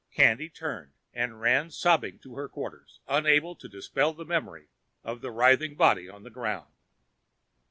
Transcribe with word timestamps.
Candy 0.11 0.49
turned 0.49 0.93
and 1.13 1.39
ran 1.39 1.69
sobbing 1.69 2.17
to 2.23 2.33
her 2.33 2.49
quarters, 2.49 3.01
unable 3.07 3.55
to 3.55 3.69
dispel 3.69 4.13
the 4.13 4.25
memory 4.25 4.69
of 5.03 5.21
the 5.21 5.29
writhing 5.29 5.75
body 5.75 6.09
on 6.09 6.23
the 6.23 6.31
ground. 6.31 6.73